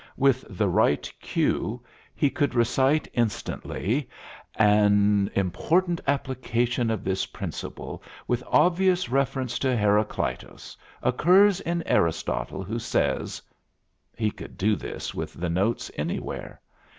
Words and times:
With 0.17 0.43
the 0.49 0.67
right 0.67 1.07
cue 1.21 1.79
he 2.15 2.31
could 2.31 2.55
recite 2.55 3.07
instantly: 3.13 4.09
"An 4.55 5.29
important 5.35 6.01
application 6.07 6.89
of 6.89 7.03
this 7.03 7.27
principle, 7.27 8.01
with 8.27 8.43
obvious 8.47 9.09
reference 9.09 9.59
to 9.59 9.77
Heracleitos, 9.77 10.75
occurs 11.03 11.61
in 11.61 11.83
Aristotle, 11.85 12.63
who 12.63 12.79
says" 12.79 13.43
He 14.17 14.31
could 14.31 14.57
do 14.57 14.75
this 14.75 15.13
with 15.13 15.33
the 15.35 15.51
notes 15.51 15.91
anywhere. 15.95 16.61